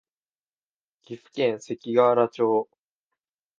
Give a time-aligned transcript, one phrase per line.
[1.03, 2.67] 岐阜県関ケ原町